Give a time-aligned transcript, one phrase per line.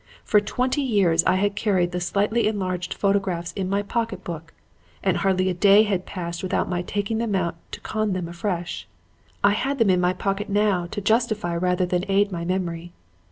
[0.23, 4.51] For twenty years I had carried the slightly enlarged photographs in my pocket book,
[5.03, 8.87] and hardly a day had passed without my taking them out to con them afresh.
[9.43, 12.93] I had them in my pocket now to justify rather than aid my memory.